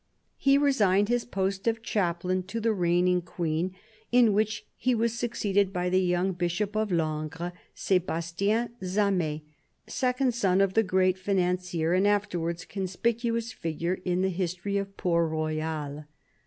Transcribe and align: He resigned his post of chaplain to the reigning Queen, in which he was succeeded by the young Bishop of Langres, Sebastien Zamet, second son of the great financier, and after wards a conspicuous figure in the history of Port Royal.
He 0.39 0.57
resigned 0.57 1.09
his 1.09 1.25
post 1.25 1.67
of 1.67 1.83
chaplain 1.83 2.41
to 2.47 2.59
the 2.59 2.73
reigning 2.73 3.21
Queen, 3.21 3.75
in 4.11 4.33
which 4.33 4.65
he 4.75 4.95
was 4.95 5.13
succeeded 5.13 5.71
by 5.71 5.89
the 5.91 6.01
young 6.01 6.31
Bishop 6.31 6.75
of 6.75 6.89
Langres, 6.91 7.51
Sebastien 7.75 8.71
Zamet, 8.83 9.41
second 9.85 10.33
son 10.33 10.59
of 10.59 10.73
the 10.73 10.81
great 10.81 11.19
financier, 11.19 11.93
and 11.93 12.07
after 12.07 12.39
wards 12.39 12.63
a 12.63 12.65
conspicuous 12.65 13.53
figure 13.53 13.99
in 14.03 14.23
the 14.23 14.29
history 14.29 14.77
of 14.77 14.97
Port 14.97 15.29
Royal. 15.29 16.05